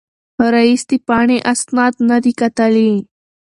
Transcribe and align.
رییس 0.53 0.81
د 0.89 0.91
پاڼې 1.07 1.37
اسناد 1.53 1.93
نه 2.09 2.17
دي 2.23 2.33
کتلي. 2.41 2.91